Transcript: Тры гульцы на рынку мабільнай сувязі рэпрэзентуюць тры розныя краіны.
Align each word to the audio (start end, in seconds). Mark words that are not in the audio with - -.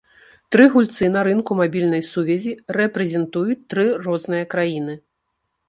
Тры 0.53 0.63
гульцы 0.75 1.09
на 1.15 1.21
рынку 1.27 1.57
мабільнай 1.59 2.01
сувязі 2.11 2.55
рэпрэзентуюць 2.79 3.61
тры 3.75 3.87
розныя 4.09 4.51
краіны. 4.55 5.01